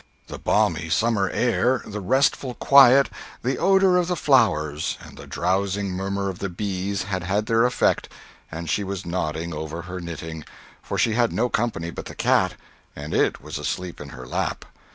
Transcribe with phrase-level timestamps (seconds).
[0.25, 3.07] The balmy summer air, the restful quiet,
[3.43, 7.65] the odor of the flowers, and the drowsing murmur of the bees had had their
[7.65, 8.09] effect,
[8.51, 12.55] and she was nodding over her knitting—for she had no company but the cat,
[12.95, 14.65] and it was asleep in her lap.